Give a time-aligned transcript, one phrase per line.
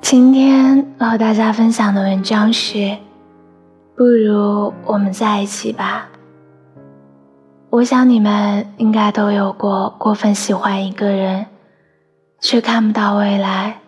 [0.00, 2.96] 今天和大家分享的文章是：
[3.96, 6.08] 不如我们在一起吧。
[7.70, 11.46] 我想你们应该都有过过分喜欢一个人，
[12.40, 13.78] 却看不到未来，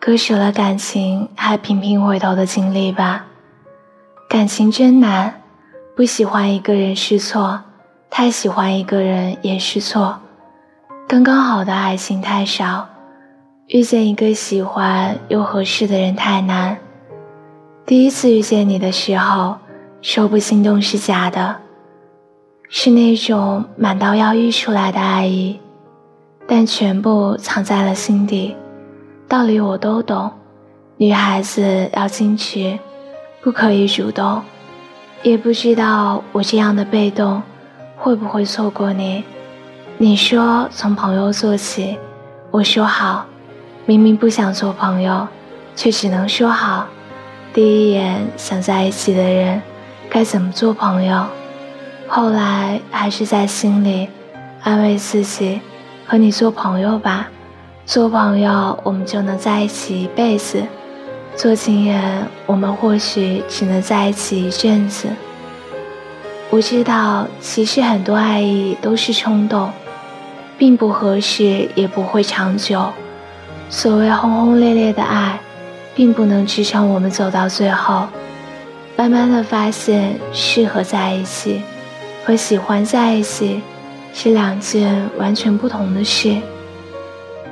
[0.00, 3.26] 割舍了感情还频频回头的经历吧。
[4.28, 5.42] 感情真难，
[5.94, 7.62] 不喜欢一个人是错，
[8.10, 10.18] 太喜欢一个人也是错，
[11.12, 12.88] 刚刚好的爱情太少。
[13.66, 16.74] 遇见一个喜欢又合适的人太难。
[17.84, 19.58] 第一次遇见你的时候，
[20.00, 21.56] 说不心动是假的，
[22.70, 25.60] 是那种满到要溢出来的爱意，
[26.48, 28.56] 但全部藏在了心底。
[29.28, 30.30] 道理我都懂，
[30.96, 32.78] 女孩子要矜持，
[33.42, 34.40] 不可以主动。
[35.22, 37.42] 也不知道我这样的被动，
[37.98, 39.22] 会不会错过你。
[40.02, 41.96] 你说从朋友做起，
[42.50, 43.24] 我说好。
[43.86, 45.28] 明明不想做朋友，
[45.76, 46.88] 却只能说好。
[47.54, 49.62] 第一眼想在一起的人，
[50.10, 51.24] 该怎么做朋友？
[52.08, 54.08] 后来还是在心里
[54.64, 55.60] 安慰自己：
[56.04, 57.28] 和你做朋友吧，
[57.86, 60.62] 做朋友我们就能在一起一辈子；
[61.36, 65.06] 做情人，我们或许只能在一起一阵子。
[66.50, 69.70] 我知道，其实很多爱意都是冲动，
[70.62, 72.88] 并不合适，也不会长久。
[73.68, 75.40] 所谓轰轰烈烈的爱，
[75.92, 78.06] 并不能支撑我们走到最后。
[78.96, 81.60] 慢慢的发现，适合在一起
[82.24, 83.60] 和喜欢在一起
[84.14, 86.36] 是两件完全不同的事。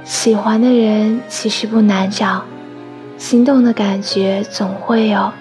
[0.05, 2.45] 喜欢的人其实不难找，
[3.19, 5.33] 心动的感觉总会有，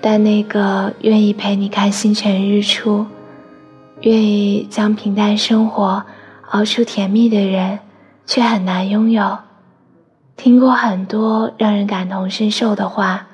[0.00, 3.04] 但那个愿意陪你看星辰日出，
[4.00, 6.02] 愿意将平淡生活
[6.54, 7.80] 熬出甜蜜的人，
[8.26, 9.36] 却很难拥有。
[10.36, 13.26] 听过很多让人感同身受的话，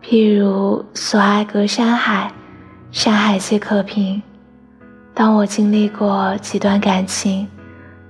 [0.00, 2.32] 譬如“所爱隔山海，
[2.92, 4.22] 山海皆可平”。
[5.12, 7.48] 当我经历过几段感情，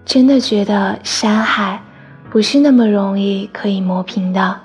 [0.04, 1.80] 真的觉得山海
[2.28, 4.60] 不是那么容易可以磨平的，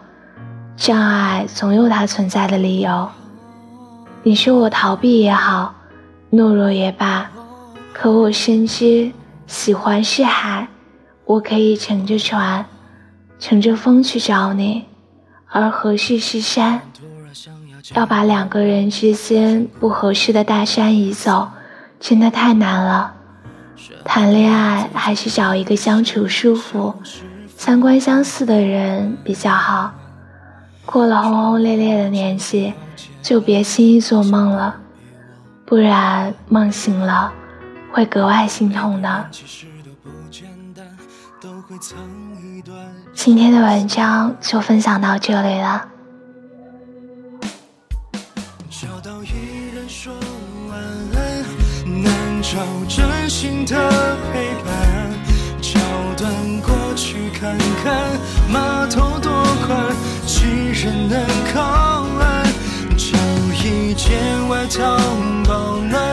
[0.75, 3.07] 障碍总有它存在的理由。
[4.23, 5.73] 你说我逃避也好，
[6.33, 7.31] 懦弱也罢，
[7.93, 9.09] 可我深知，
[9.47, 10.67] 喜欢是海，
[11.25, 12.65] 我可以乘着船。
[13.39, 14.85] 乘着风去找你，
[15.47, 16.79] 而合适是山。
[17.93, 21.49] 要把两个人之间不合适的大山移走，
[21.99, 23.13] 真的太难了。
[24.05, 26.95] 谈恋爱还是找一个相处舒服、
[27.57, 29.91] 三观相似的人比较好。
[30.85, 32.73] 过了轰轰烈烈的年纪，
[33.21, 34.77] 就别轻易做梦了，
[35.65, 37.33] 不然梦醒了
[37.93, 39.29] 会格外心痛的。
[43.13, 45.87] 今天的文章就分享到这里了。
[48.71, 50.11] 找到一人说
[50.69, 50.79] 晚
[51.13, 52.57] 安，难找
[52.89, 53.75] 真心的
[54.33, 54.73] 陪伴。
[55.61, 55.79] 桥
[56.17, 58.19] 段过去看看，
[58.51, 59.31] 码头多
[59.67, 61.23] 宽，几人能
[61.53, 62.43] 靠岸？
[62.97, 63.15] 找
[63.63, 64.97] 一件外套
[65.45, 66.12] 保暖，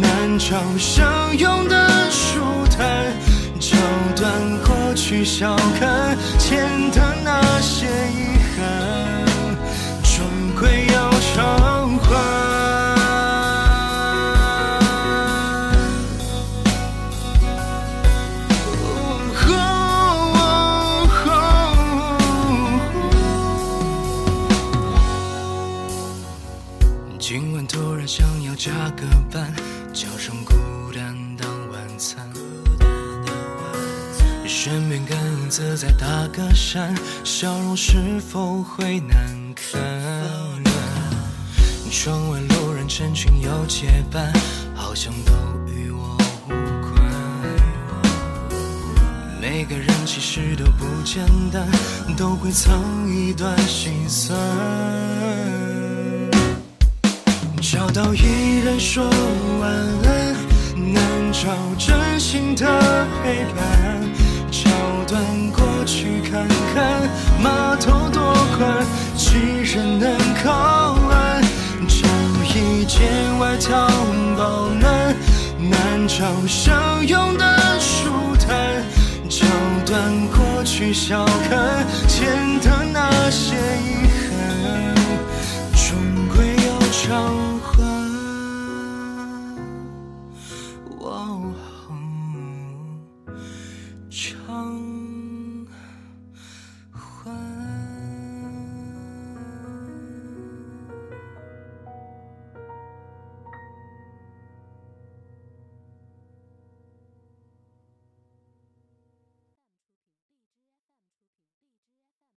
[0.00, 2.40] 难找相拥的舒
[2.70, 3.12] 坦。
[3.60, 3.76] 桥
[4.14, 4.30] 段
[4.64, 9.24] 过去，笑看前的那些遗憾，
[10.02, 10.24] 终
[10.58, 12.44] 归要偿还。
[27.18, 29.02] 今晚突然想要加个
[29.32, 29.50] 班，
[29.94, 30.52] 叫声孤
[30.92, 32.28] 单当晚餐。
[34.44, 35.16] 身边跟
[35.48, 39.16] 自在打个闪，笑容是否会难
[39.54, 39.80] 看？
[41.92, 44.32] 窗外路人成群又结伴，
[44.74, 45.32] 好像都
[45.72, 47.00] 与我无关。
[49.40, 51.64] 每个人其实都不简单，
[52.16, 54.36] 都会藏一段心酸。
[57.74, 59.02] 找到一人说
[59.60, 59.68] 晚
[60.04, 60.36] 安，
[60.92, 62.64] 难找真心的
[63.20, 64.00] 陪伴。
[64.48, 64.70] 桥
[65.08, 67.02] 段过去看看，
[67.42, 68.86] 码头多宽，
[69.16, 69.40] 几
[69.74, 70.52] 人能靠
[71.10, 71.42] 岸？
[71.88, 72.06] 找
[72.44, 73.88] 一件外套
[74.38, 75.16] 保暖，
[75.58, 78.84] 难找相拥的舒坦。
[79.28, 79.44] 桥
[79.84, 81.84] 段过去笑看。